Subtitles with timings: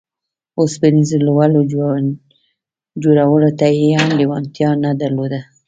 [0.59, 1.61] اوسپنيزو لولو
[3.03, 5.39] جوړولو ته يې هم لېوالتيا نه درلوده.